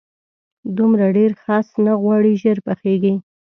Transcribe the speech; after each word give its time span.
دومره 0.77 1.05
ډېر 1.17 1.31
خس 1.43 1.67
نه 1.85 1.93
غواړي، 2.01 2.33
ژر 2.41 2.57
پخېږي. 2.67 3.13